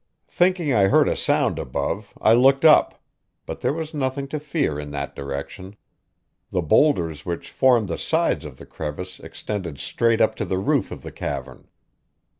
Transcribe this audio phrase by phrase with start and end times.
[0.29, 2.99] Thinking I heard a sound above, I looked up;
[3.45, 5.75] but there was nothing to fear in that direction.
[6.49, 10.89] The boulders which formed the sides of the crevice extended straight up to the roof
[10.89, 11.67] of the cavern.